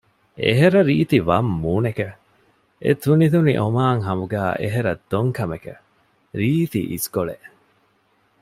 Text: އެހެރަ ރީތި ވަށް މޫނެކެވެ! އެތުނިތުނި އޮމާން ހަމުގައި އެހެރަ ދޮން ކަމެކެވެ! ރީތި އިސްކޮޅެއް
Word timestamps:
އެހެރަ 0.43 0.79
ރީތި 0.89 1.17
ވަށް 1.27 1.49
މޫނެކެވެ! 1.63 2.13
އެތުނިތުނި 2.83 3.53
އޮމާން 3.61 4.01
ހަމުގައި 4.07 4.53
އެހެރަ 4.61 4.91
ދޮން 5.09 5.31
ކަމެކެވެ! 5.37 5.79
ރީތި 6.39 6.81
އިސްކޮޅެއް 6.91 7.47